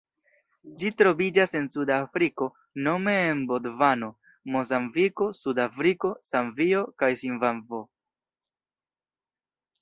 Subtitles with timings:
[0.83, 2.47] Ĝi troviĝas en Suda Afriko
[2.87, 4.09] nome en Bocvano,
[4.55, 7.85] Mozambiko, Sudafriko, Zambio kaj Zimbabvo.